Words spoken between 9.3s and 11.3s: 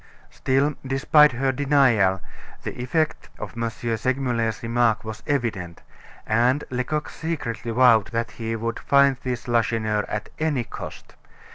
Lacheneur, at any cost.